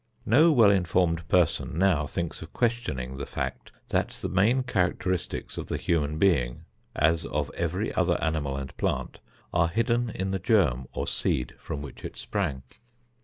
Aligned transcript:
No 0.25 0.51
well 0.51 0.71
informed 0.71 1.27
person 1.27 1.77
now 1.77 2.07
thinks 2.07 2.41
of 2.41 2.53
questioning 2.53 3.17
the 3.17 3.25
fact 3.27 3.71
that 3.89 4.09
the 4.19 4.29
main 4.29 4.63
characteristics 4.63 5.59
of 5.59 5.67
the 5.67 5.77
human 5.77 6.17
being, 6.17 6.63
as 6.95 7.23
of 7.23 7.51
every 7.53 7.93
other 7.93 8.19
animal 8.19 8.57
and 8.57 8.75
plant, 8.77 9.19
are 9.53 9.67
hidden 9.67 10.09
in 10.09 10.31
the 10.31 10.39
germ 10.39 10.87
or 10.91 11.05
seed 11.05 11.53
from 11.59 11.83
which 11.83 12.03
it 12.03 12.17
sprang. 12.17 12.63